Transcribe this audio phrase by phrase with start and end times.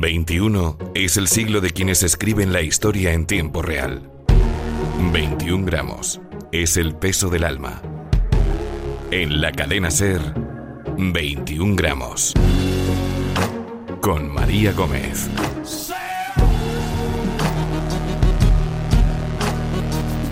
[0.00, 4.08] 21 es el siglo de quienes escriben la historia en tiempo real.
[5.12, 6.20] 21 gramos
[6.52, 7.82] es el peso del alma.
[9.10, 10.20] En la cadena Ser,
[10.96, 12.32] 21 gramos.
[14.00, 15.28] Con María Gómez.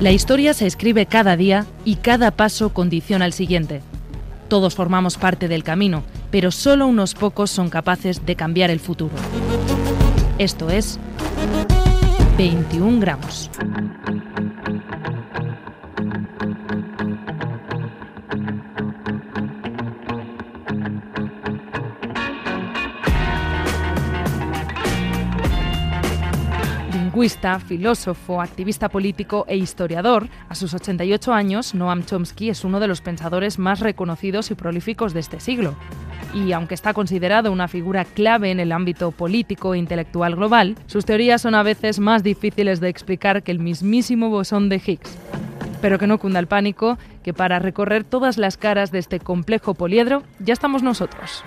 [0.00, 3.80] La historia se escribe cada día y cada paso condiciona el siguiente.
[4.48, 6.04] Todos formamos parte del camino,
[6.36, 9.14] pero solo unos pocos son capaces de cambiar el futuro.
[10.36, 11.00] Esto es
[12.36, 13.50] 21 gramos.
[27.16, 32.88] lingüista, filósofo, activista político e historiador, a sus 88 años, Noam Chomsky es uno de
[32.88, 35.74] los pensadores más reconocidos y prolíficos de este siglo.
[36.36, 41.06] Y aunque está considerado una figura clave en el ámbito político e intelectual global, sus
[41.06, 45.16] teorías son a veces más difíciles de explicar que el mismísimo bosón de Higgs.
[45.80, 49.72] Pero que no cunda el pánico, que para recorrer todas las caras de este complejo
[49.72, 51.42] poliedro ya estamos nosotros.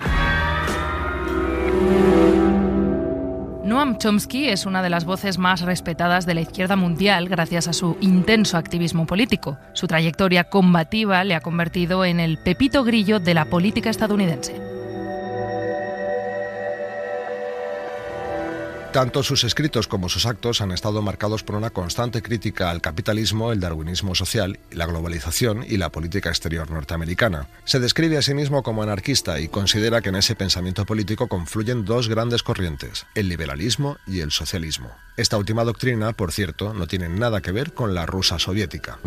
[3.64, 7.72] Noam Chomsky es una de las voces más respetadas de la izquierda mundial gracias a
[7.72, 9.56] su intenso activismo político.
[9.72, 14.79] Su trayectoria combativa le ha convertido en el pepito grillo de la política estadounidense.
[18.92, 23.52] Tanto sus escritos como sus actos han estado marcados por una constante crítica al capitalismo,
[23.52, 27.46] el darwinismo social, la globalización y la política exterior norteamericana.
[27.64, 31.84] Se describe a sí mismo como anarquista y considera que en ese pensamiento político confluyen
[31.84, 34.90] dos grandes corrientes, el liberalismo y el socialismo.
[35.16, 38.98] Esta última doctrina, por cierto, no tiene nada que ver con la rusa soviética.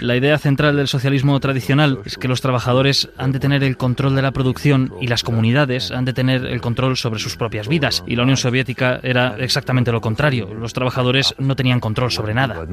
[0.00, 4.14] La idea central del socialismo tradicional es que los trabajadores han de tener el control
[4.14, 8.04] de la producción y las comunidades han de tener el control sobre sus propias vidas.
[8.06, 10.52] Y la Unión Soviética era exactamente lo contrario.
[10.52, 12.66] Los trabajadores no tenían control sobre nada.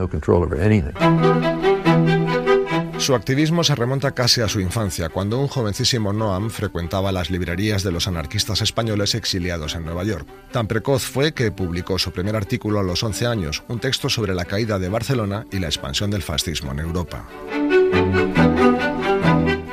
[2.98, 7.84] Su activismo se remonta casi a su infancia, cuando un jovencísimo Noam frecuentaba las librerías
[7.84, 10.28] de los anarquistas españoles exiliados en Nueva York.
[10.52, 14.36] Tan precoz fue que publicó su primer artículo a los 11 años, un texto sobre
[14.36, 17.26] la caída de Barcelona y la expansión del fascismo en Europa.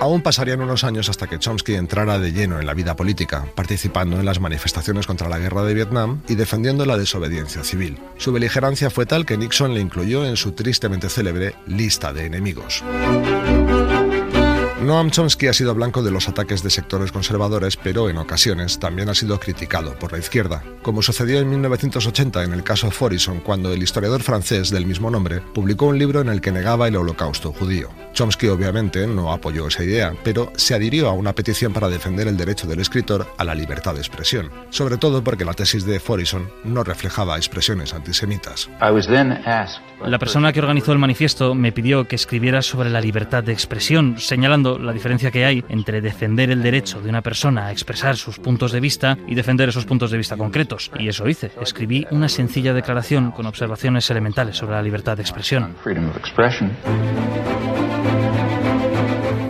[0.00, 4.20] Aún pasarían unos años hasta que Chomsky entrara de lleno en la vida política, participando
[4.20, 7.98] en las manifestaciones contra la guerra de Vietnam y defendiendo la desobediencia civil.
[8.16, 12.84] Su beligerancia fue tal que Nixon le incluyó en su tristemente célebre lista de enemigos.
[14.82, 19.08] Noam Chomsky ha sido blanco de los ataques de sectores conservadores, pero en ocasiones también
[19.08, 23.72] ha sido criticado por la izquierda, como sucedió en 1980 en el caso Forison, cuando
[23.72, 27.52] el historiador francés del mismo nombre publicó un libro en el que negaba el holocausto
[27.52, 27.90] judío.
[28.12, 32.36] Chomsky obviamente no apoyó esa idea, pero se adhirió a una petición para defender el
[32.36, 36.48] derecho del escritor a la libertad de expresión, sobre todo porque la tesis de Forison
[36.62, 38.70] no reflejaba expresiones antisemitas.
[40.04, 44.16] La persona que organizó el manifiesto me pidió que escribiera sobre la libertad de expresión,
[44.18, 48.38] señalando la diferencia que hay entre defender el derecho de una persona a expresar sus
[48.38, 50.90] puntos de vista y defender esos puntos de vista concretos.
[50.98, 51.52] Y eso hice.
[51.60, 55.74] Escribí una sencilla declaración con observaciones elementales sobre la libertad de expresión.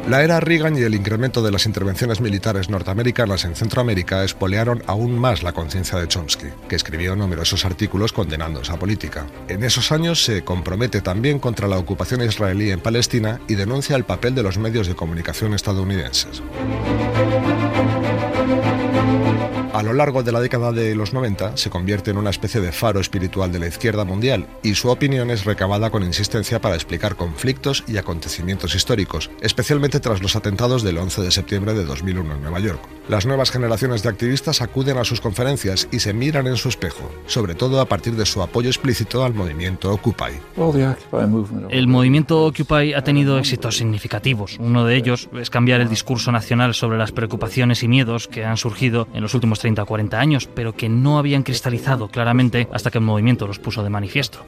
[0.09, 5.19] La era Reagan y el incremento de las intervenciones militares norteamericanas en Centroamérica espolearon aún
[5.19, 9.27] más la conciencia de Chomsky, que escribió numerosos artículos condenando esa política.
[9.49, 14.05] En esos años se compromete también contra la ocupación israelí en Palestina y denuncia el
[14.05, 16.43] papel de los medios de comunicación estadounidenses.
[19.79, 22.73] A lo largo de la década de los 90 se convierte en una especie de
[22.73, 27.15] faro espiritual de la izquierda mundial y su opinión es recabada con insistencia para explicar
[27.15, 32.43] conflictos y acontecimientos históricos, especialmente tras los atentados del 11 de septiembre de 2001 en
[32.43, 32.81] Nueva York.
[33.09, 37.11] Las nuevas generaciones de activistas acuden a sus conferencias y se miran en su espejo,
[37.27, 40.33] sobre todo a partir de su apoyo explícito al movimiento Occupy.
[41.71, 44.57] El movimiento Occupy ha tenido éxitos significativos.
[44.59, 48.57] Uno de ellos es cambiar el discurso nacional sobre las preocupaciones y miedos que han
[48.57, 52.91] surgido en los últimos 30 o 40 años, pero que no habían cristalizado claramente hasta
[52.91, 54.41] que el movimiento los puso de manifiesto.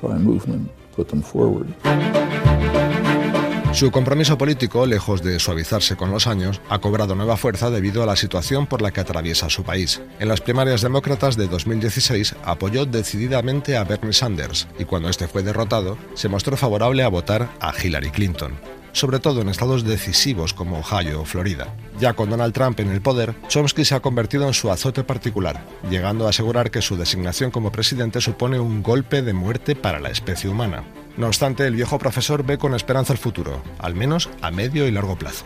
[3.72, 8.06] Su compromiso político, lejos de suavizarse con los años, ha cobrado nueva fuerza debido a
[8.06, 10.02] la situación por la que atraviesa su país.
[10.18, 15.44] En las primarias demócratas de 2016 apoyó decididamente a Bernie Sanders y cuando este fue
[15.44, 20.78] derrotado, se mostró favorable a votar a Hillary Clinton sobre todo en estados decisivos como
[20.78, 21.74] Ohio o Florida.
[21.98, 25.64] Ya con Donald Trump en el poder, Chomsky se ha convertido en su azote particular,
[25.90, 30.10] llegando a asegurar que su designación como presidente supone un golpe de muerte para la
[30.10, 30.84] especie humana.
[31.20, 34.90] No obstante, el viejo profesor ve con esperanza el futuro, al menos a medio y
[34.90, 35.44] largo plazo.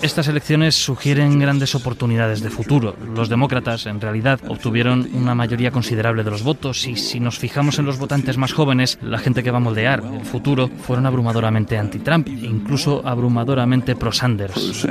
[0.00, 2.96] Estas elecciones sugieren grandes oportunidades de futuro.
[3.14, 7.78] Los demócratas, en realidad, obtuvieron una mayoría considerable de los votos y si nos fijamos
[7.78, 11.76] en los votantes más jóvenes, la gente que va a moldear el futuro, fueron abrumadoramente
[11.76, 14.86] anti-Trump, incluso abrumadoramente pro-Sanders.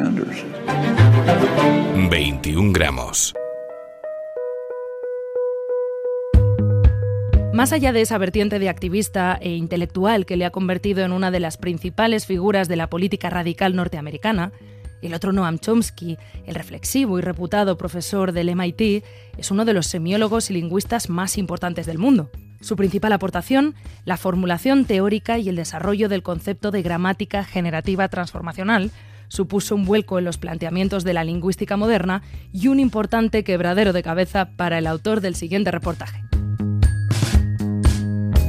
[2.11, 3.33] 21 gramos.
[7.56, 11.31] Más allá de esa vertiente de activista e intelectual que le ha convertido en una
[11.31, 14.52] de las principales figuras de la política radical norteamericana,
[15.02, 19.06] el otro Noam Chomsky, el reflexivo y reputado profesor del MIT,
[19.38, 22.30] es uno de los semiólogos y lingüistas más importantes del mundo.
[22.60, 23.74] Su principal aportación,
[24.04, 28.92] la formulación teórica y el desarrollo del concepto de gramática generativa transformacional,
[29.30, 32.22] supuso un vuelco en los planteamientos de la lingüística moderna
[32.52, 36.25] y un importante quebradero de cabeza para el autor del siguiente reportaje.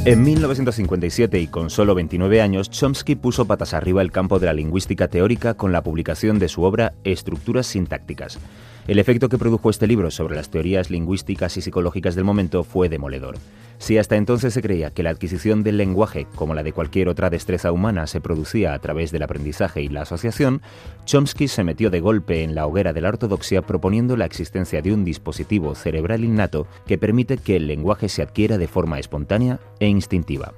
[0.06, 4.52] En 1957 y con solo 29 años, Chomsky puso patas arriba el campo de la
[4.52, 8.38] lingüística teórica con la publicación de su obra Estructuras sintácticas.
[8.86, 12.88] El efecto que produjo este libro sobre las teorías lingüísticas y psicológicas del momento fue
[12.88, 13.34] demoledor.
[13.78, 17.28] Si hasta entonces se creía que la adquisición del lenguaje, como la de cualquier otra
[17.28, 20.62] destreza humana, se producía a través del aprendizaje y la asociación,
[21.04, 24.94] Chomsky se metió de golpe en la hoguera de la ortodoxia proponiendo la existencia de
[24.94, 29.88] un dispositivo cerebral innato que permite que el lenguaje se adquiera de forma espontánea e
[29.88, 30.54] instintiva.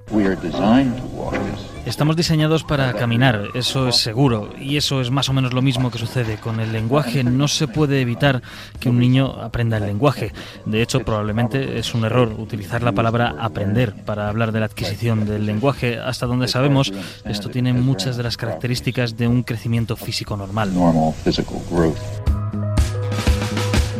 [1.88, 5.90] Estamos diseñados para caminar, eso es seguro, y eso es más o menos lo mismo
[5.90, 7.24] que sucede con el lenguaje.
[7.24, 8.42] No se puede evitar
[8.78, 10.34] que un niño aprenda el lenguaje.
[10.66, 15.24] De hecho, probablemente es un error utilizar la palabra aprender para hablar de la adquisición
[15.24, 15.98] del lenguaje.
[15.98, 16.92] Hasta donde sabemos,
[17.24, 20.70] esto tiene muchas de las características de un crecimiento físico normal.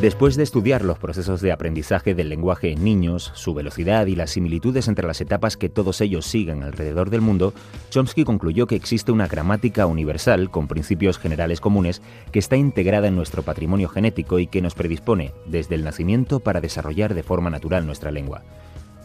[0.00, 4.30] Después de estudiar los procesos de aprendizaje del lenguaje en niños, su velocidad y las
[4.30, 7.52] similitudes entre las etapas que todos ellos siguen alrededor del mundo,
[7.90, 12.00] Chomsky concluyó que existe una gramática universal con principios generales comunes
[12.30, 16.60] que está integrada en nuestro patrimonio genético y que nos predispone desde el nacimiento para
[16.60, 18.44] desarrollar de forma natural nuestra lengua.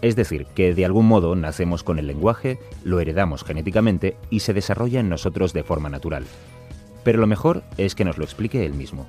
[0.04, 4.54] Es decir, que de algún modo nacemos con el lenguaje, lo heredamos genéticamente y se
[4.54, 6.26] desarrolla en nosotros de forma natural.
[7.04, 9.06] Pero lo mejor es que nos lo explique él mismo.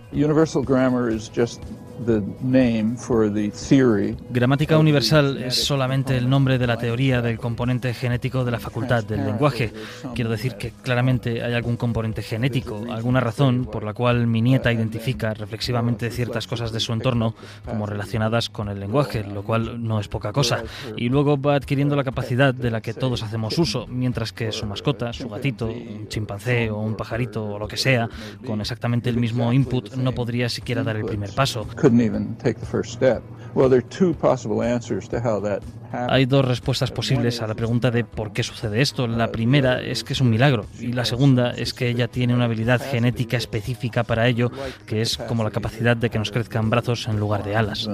[4.31, 9.05] Gramática universal es solamente el nombre de la teoría del componente genético de la facultad
[9.05, 9.73] del lenguaje.
[10.15, 14.73] Quiero decir que claramente hay algún componente genético, alguna razón por la cual mi nieta
[14.73, 20.01] identifica reflexivamente ciertas cosas de su entorno como relacionadas con el lenguaje, lo cual no
[20.01, 20.65] es poca cosa.
[20.97, 24.67] Y luego va adquiriendo la capacidad de la que todos hacemos uso, mientras que su
[24.67, 27.84] mascota, su gatito, un chimpancé o un pajarito o lo que sea,
[28.47, 31.67] con exactamente el mismo input, no podría siquiera dar el primer paso.
[35.93, 39.07] Hay dos respuestas posibles a la pregunta de por qué sucede esto.
[39.07, 42.47] La primera es que es un milagro y la segunda es que ella tiene una
[42.47, 44.51] habilidad genética específica para ello,
[44.87, 47.89] que es como la capacidad de que nos crezcan brazos en lugar de alas.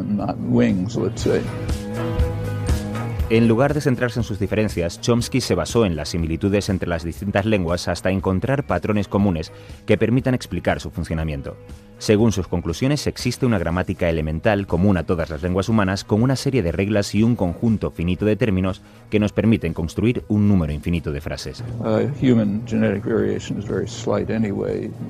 [3.31, 7.05] En lugar de centrarse en sus diferencias, Chomsky se basó en las similitudes entre las
[7.05, 9.53] distintas lenguas hasta encontrar patrones comunes
[9.87, 11.57] que permitan explicar su funcionamiento.
[12.01, 16.35] Según sus conclusiones, existe una gramática elemental común a todas las lenguas humanas con una
[16.35, 18.81] serie de reglas y un conjunto finito de términos
[19.11, 21.63] que nos permiten construir un número infinito de frases.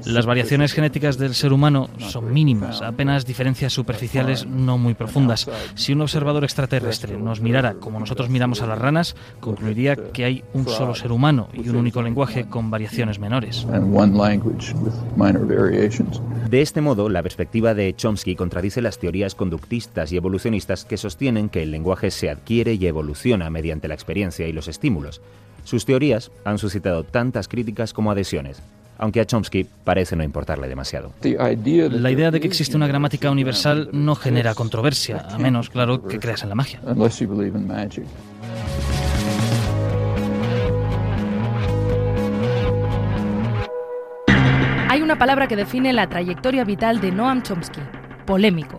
[0.05, 5.49] Las variaciones genéticas del ser humano son mínimas, apenas diferencias superficiales no muy profundas.
[5.77, 10.45] Si un observador extraterrestre nos mirara como nosotros miramos a las ranas, concluiría que hay
[10.55, 13.65] un solo ser humano y un único lenguaje con variaciones menores.
[16.51, 21.49] De este modo, la perspectiva de Chomsky contradice las teorías conductistas y evolucionistas que sostienen
[21.49, 25.21] que el lenguaje se adquiere y evoluciona mediante la experiencia y los estímulos.
[25.65, 28.63] Sus teorías han suscitado tantas críticas como adhesiones,
[28.99, 31.13] aunque a Chomsky parece no importarle demasiado.
[31.23, 36.19] La idea de que existe una gramática universal no genera controversia, a menos, claro, que
[36.19, 36.81] creas en la magia.
[45.21, 47.83] Palabra que define la trayectoria vital de Noam Chomsky,
[48.25, 48.79] polémico.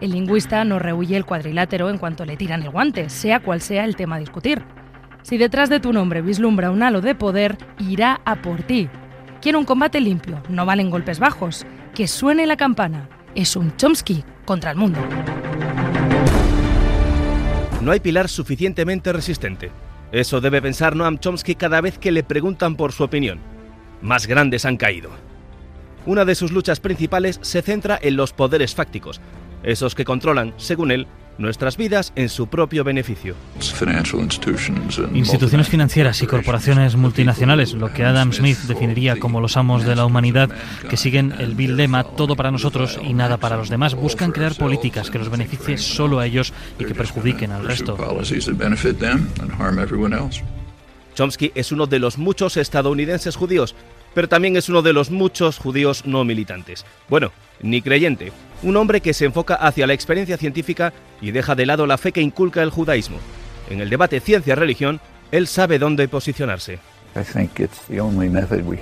[0.00, 3.84] El lingüista no rehuye el cuadrilátero en cuanto le tiran el guante, sea cual sea
[3.84, 4.64] el tema a discutir.
[5.22, 8.88] Si detrás de tu nombre vislumbra un halo de poder, irá a por ti.
[9.40, 11.64] Quiere un combate limpio, no valen golpes bajos.
[11.94, 13.08] Que suene la campana.
[13.36, 14.98] Es un Chomsky contra el mundo.
[17.80, 19.70] No hay pilar suficientemente resistente.
[20.10, 23.38] Eso debe pensar Noam Chomsky cada vez que le preguntan por su opinión.
[24.02, 25.25] Más grandes han caído.
[26.06, 29.20] Una de sus luchas principales se centra en los poderes fácticos,
[29.64, 33.34] esos que controlan, según él, nuestras vidas en su propio beneficio.
[35.12, 40.06] Instituciones financieras y corporaciones multinacionales, lo que Adam Smith definiría como los amos de la
[40.06, 40.48] humanidad,
[40.88, 44.54] que siguen el Bill lema todo para nosotros y nada para los demás, buscan crear
[44.54, 47.98] políticas que los beneficie solo a ellos y que perjudiquen al resto.
[51.14, 53.74] Chomsky es uno de los muchos estadounidenses judíos,
[54.16, 56.86] pero también es uno de los muchos judíos no militantes.
[57.10, 58.32] Bueno, ni creyente,
[58.62, 62.12] un hombre que se enfoca hacia la experiencia científica y deja de lado la fe
[62.12, 63.18] que inculca el judaísmo.
[63.68, 65.00] En el debate ciencia-religión,
[65.32, 66.78] él sabe dónde posicionarse.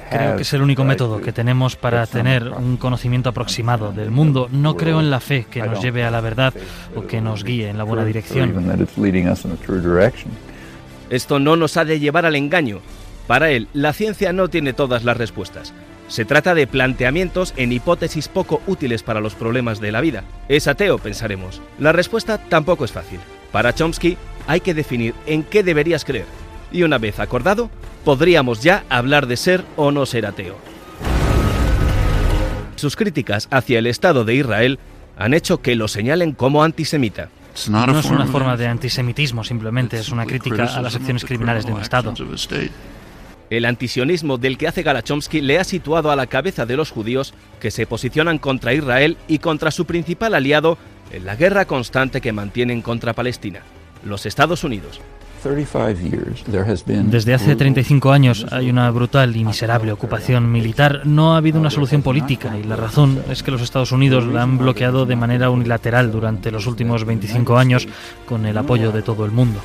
[0.09, 4.49] Creo que es el único método que tenemos para tener un conocimiento aproximado del mundo.
[4.53, 6.55] No creo en la fe que nos lleve a la verdad
[6.95, 8.55] o que nos guíe en la buena dirección.
[11.11, 12.81] Esto no nos ha de llevar al engaño.
[13.27, 15.73] Para él, la ciencia no tiene todas las respuestas.
[16.09, 20.25] Se trata de planteamientos en hipótesis poco útiles para los problemas de la vida.
[20.49, 21.63] Es ateo, pensaremos.
[21.79, 23.21] La respuesta tampoco es fácil.
[23.51, 26.27] Para Chomsky hay que definir en qué deberías creer.
[26.71, 27.71] Y una vez acordado,
[28.05, 30.57] podríamos ya hablar de ser o no ser ateo.
[32.77, 34.79] Sus críticas hacia el Estado de Israel
[35.17, 37.31] han hecho que lo señalen como antisemita.
[37.71, 41.73] No es una forma de antisemitismo, simplemente es una crítica a las acciones criminales de
[41.73, 42.13] un Estado.
[43.51, 47.35] El antisionismo del que hace Galachomsky le ha situado a la cabeza de los judíos
[47.61, 50.79] que se posicionan contra Israel y contra su principal aliado
[51.11, 53.61] en la guerra constante que mantienen contra Palestina,
[54.05, 55.01] los Estados Unidos.
[57.11, 61.03] Desde hace 35 años hay una brutal y miserable ocupación militar.
[61.05, 64.43] No ha habido una solución política y la razón es que los Estados Unidos la
[64.43, 67.87] han bloqueado de manera unilateral durante los últimos 25 años
[68.27, 69.61] con el apoyo de todo el mundo.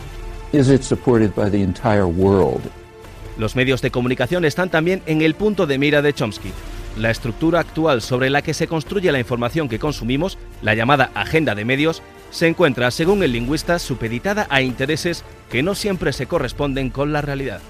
[3.40, 6.52] Los medios de comunicación están también en el punto de mira de Chomsky.
[6.98, 11.56] La estructura actual sobre la que se construye la información que consumimos, la llamada agenda
[11.56, 16.90] de medios, se encuentra, según el lingüista, supeditada a intereses que no siempre se corresponden
[16.90, 17.62] con la realidad.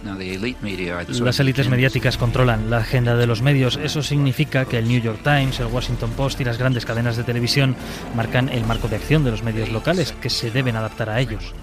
[1.20, 3.78] Las élites mediáticas controlan la agenda de los medios.
[3.78, 7.24] Eso significa que el New York Times, el Washington Post y las grandes cadenas de
[7.24, 7.76] televisión
[8.16, 11.54] marcan el marco de acción de los medios locales que se deben adaptar a ellos.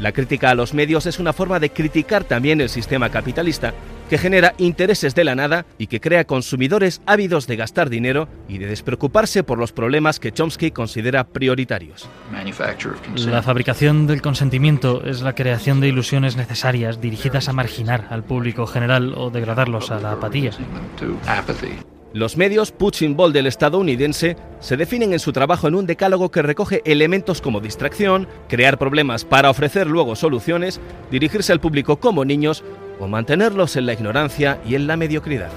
[0.00, 3.74] La crítica a los medios es una forma de criticar también el sistema capitalista,
[4.08, 8.56] que genera intereses de la nada y que crea consumidores ávidos de gastar dinero y
[8.56, 12.08] de despreocuparse por los problemas que Chomsky considera prioritarios.
[13.14, 18.66] La fabricación del consentimiento es la creación de ilusiones necesarias dirigidas a marginar al público
[18.66, 20.52] general o degradarlos a la apatía.
[22.12, 26.42] Los medios punching ball del estadounidense se definen en su trabajo en un decálogo que
[26.42, 30.80] recoge elementos como distracción, crear problemas para ofrecer luego soluciones,
[31.12, 32.64] dirigirse al público como niños
[32.98, 35.52] o mantenerlos en la ignorancia y en la mediocridad.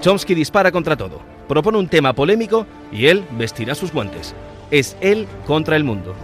[0.00, 4.34] Chomsky dispara contra todo, propone un tema polémico y él vestirá sus guantes.
[4.72, 6.14] Es él contra el mundo.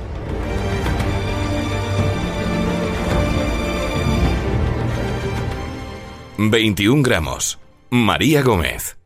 [6.39, 7.59] ...21 gramos.
[7.91, 8.99] María Gómez.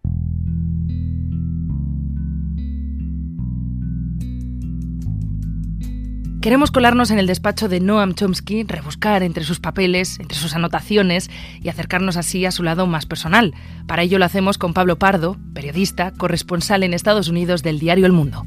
[6.41, 11.31] Queremos colarnos en el despacho de Noam Chomsky, rebuscar entre sus papeles, entre sus anotaciones
[11.61, 13.55] y acercarnos así a su lado más personal.
[13.87, 18.13] Para ello lo hacemos con Pablo Pardo, periodista, corresponsal en Estados Unidos del diario El
[18.13, 18.47] Mundo.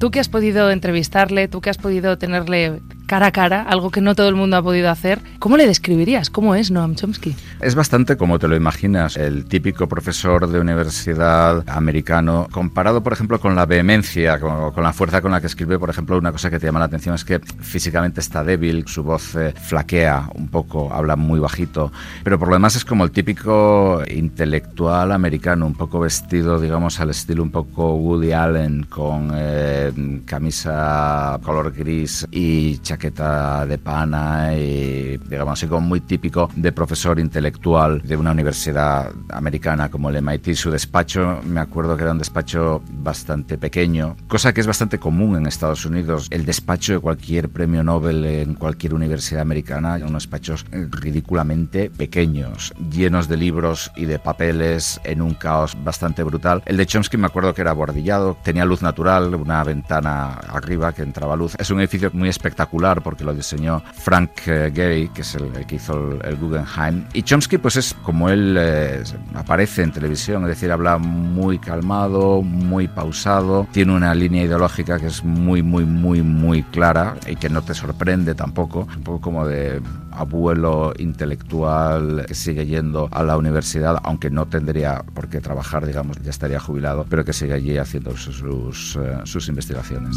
[0.00, 4.00] Tú que has podido entrevistarle, tú que has podido tenerle cara a cara, algo que
[4.00, 5.20] no todo el mundo ha podido hacer.
[5.38, 6.30] ¿Cómo le describirías?
[6.30, 7.34] ¿Cómo es Noam Chomsky?
[7.60, 13.40] Es bastante como te lo imaginas, el típico profesor de universidad americano, comparado, por ejemplo,
[13.40, 16.58] con la vehemencia, con, la fuerza con la que escribe, por ejemplo, una cosa que
[16.58, 20.92] te llama la atención es que físicamente está débil, su voz eh, flaquea un poco,
[20.92, 21.92] habla muy bajito,
[22.22, 27.10] pero por lo demás es como el típico intelectual americano, un poco vestido, digamos, al
[27.10, 35.58] estilo un poco Woody Allen, con eh, camisa color gris y de pana y, digamos
[35.58, 40.54] así, como muy típico de profesor intelectual de una universidad americana como el MIT.
[40.54, 45.36] Su despacho, me acuerdo que era un despacho bastante pequeño, cosa que es bastante común
[45.36, 46.28] en Estados Unidos.
[46.30, 53.28] El despacho de cualquier premio Nobel en cualquier universidad americana, unos despachos ridículamente pequeños, llenos
[53.28, 56.62] de libros y de papeles en un caos bastante brutal.
[56.66, 61.02] El de Chomsky me acuerdo que era bordillado, tenía luz natural, una ventana arriba que
[61.02, 61.54] entraba luz.
[61.58, 65.66] Es un edificio muy espectacular singular porque lo diseñó Frank eh, Gehry, que es el,
[65.66, 67.04] que hizo el, Guggenheim.
[67.12, 69.02] Y Chomsky, pues es como él eh,
[69.34, 75.06] aparece en televisión, es decir, habla muy calmado, muy pausado, tiene una línea ideológica que
[75.06, 79.46] es muy, muy, muy, muy clara y que no te sorprende tampoco, un poco como
[79.46, 79.80] de
[80.12, 86.18] abuelo intelectual que sigue yendo a la universidad, aunque no tendría por qué trabajar, digamos,
[86.22, 90.16] ya estaría jubilado, pero que sigue allí haciendo sus, eh, sus investigaciones.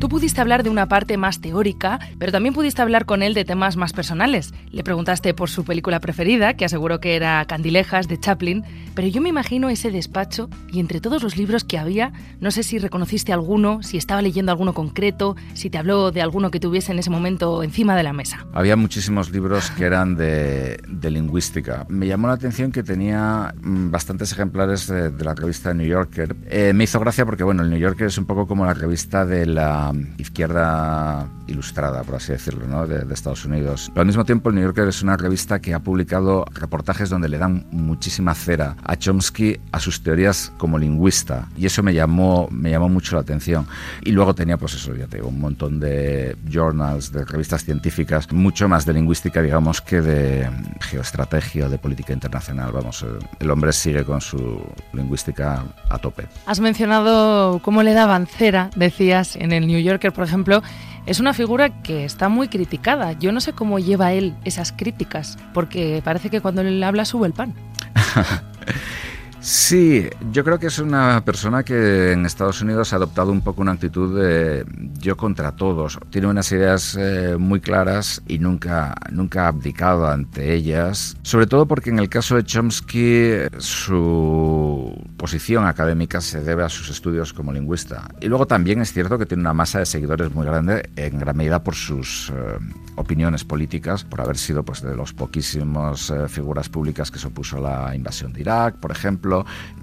[0.00, 3.44] Tú pudiste hablar de una parte más teórica, pero también pudiste hablar con él de
[3.44, 4.54] temas más personales.
[4.70, 8.64] Le preguntaste por su película preferida, que aseguró que era Candilejas de Chaplin,
[8.94, 12.62] pero yo me imagino ese despacho y entre todos los libros que había, no sé
[12.62, 16.92] si reconociste alguno, si estaba leyendo alguno concreto, si te habló de alguno que tuviese
[16.92, 18.46] en ese momento encima de la mesa.
[18.54, 20.80] Había muchísimos libros que eran de,
[21.10, 21.84] lingüística.
[21.90, 26.36] Me llamó la atención que tenía mm, bastantes ejemplares de, la revista New Yorker.
[26.46, 29.26] Eh, me hizo gracia porque, bueno, el New Yorker es un poco como la revista
[29.26, 32.86] de la izquierda ilustrada, por así decirlo, ¿no?
[32.86, 33.88] de, Estados Unidos.
[33.88, 37.28] Pero al mismo tiempo, el New Yorker es una revista que ha publicado reportajes donde
[37.28, 41.48] le dan muchísima cera a Chomsky a sus teorías como lingüista.
[41.56, 43.66] Y eso me llamó, me llamó mucho la atención.
[44.02, 48.30] Y luego tenía, pues eso, ya te digo, un montón de journals, de revistas científicas,
[48.32, 50.48] mucho más de lingüística, digamos, que de
[50.80, 52.72] geoestrategia, de política internacional.
[52.72, 53.04] Vamos,
[53.38, 56.26] el hombre sigue con su lingüística a tope.
[56.46, 60.62] Has mencionado cómo le daban cera, decías, en el New Yorker, por ejemplo,
[61.06, 63.12] es una figura que está muy criticada.
[63.12, 67.26] Yo no sé cómo lleva él esas críticas, porque parece que cuando él habla sube
[67.26, 67.54] el pan.
[69.42, 73.62] Sí, yo creo que es una persona que en Estados Unidos ha adoptado un poco
[73.62, 74.66] una actitud de
[74.98, 75.98] yo contra todos.
[76.10, 81.16] Tiene unas ideas eh, muy claras y nunca, nunca ha abdicado ante ellas.
[81.22, 86.90] Sobre todo porque en el caso de Chomsky su posición académica se debe a sus
[86.90, 88.08] estudios como lingüista.
[88.20, 91.36] Y luego también es cierto que tiene una masa de seguidores muy grande, en gran
[91.36, 92.58] medida por sus eh,
[92.96, 97.56] opiniones políticas, por haber sido pues, de los poquísimos eh, figuras públicas que se opuso
[97.56, 99.29] a la invasión de Irak, por ejemplo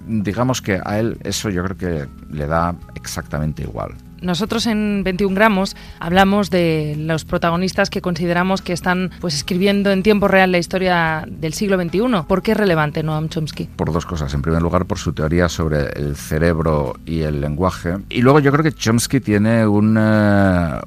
[0.06, 3.94] digamos que a él eso yo creo que le da exactamente igual.
[4.20, 10.02] Nosotros en 21 gramos hablamos de los protagonistas que consideramos que están pues escribiendo en
[10.02, 12.24] tiempo real la historia del siglo XXI.
[12.26, 13.68] ¿Por qué es relevante Noam Chomsky?
[13.76, 14.32] Por dos cosas.
[14.34, 17.96] En primer lugar, por su teoría sobre el cerebro y el lenguaje.
[18.08, 20.80] Y luego yo creo que Chomsky tiene un, eh,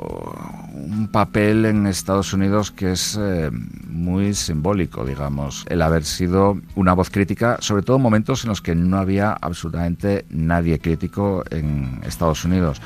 [0.73, 6.93] un papel en Estados Unidos que es eh, muy simbólico, digamos, el haber sido una
[6.93, 12.01] voz crítica, sobre todo en momentos en los que no había absolutamente nadie crítico en
[12.05, 12.81] Estados Unidos,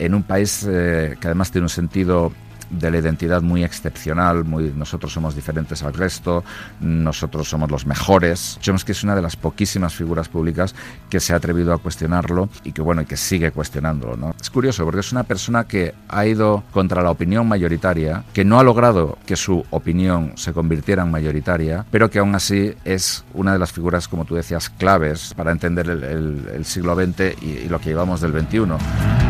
[0.00, 2.32] en un país eh, que además tiene un sentido
[2.70, 6.44] de la identidad muy excepcional, muy nosotros somos diferentes al resto,
[6.80, 8.58] nosotros somos los mejores.
[8.60, 10.74] Chomsky es una de las poquísimas figuras públicas
[11.08, 14.34] que se ha atrevido a cuestionarlo y que bueno, y que sigue cuestionándolo, ¿no?
[14.40, 18.58] Es curioso porque es una persona que ha ido contra la opinión mayoritaria, que no
[18.58, 23.52] ha logrado que su opinión se convirtiera en mayoritaria, pero que aún así es una
[23.52, 27.80] de las figuras, como tú decías, claves para entender el, siglo XX y, y lo
[27.80, 29.29] que llevamos del XXI.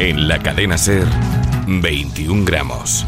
[0.00, 1.06] En la cadena Ser,
[1.66, 3.04] 21 gramos.